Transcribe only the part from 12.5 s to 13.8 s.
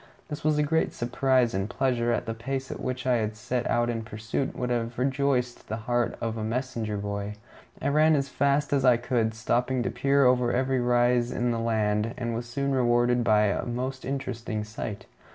rewarded by a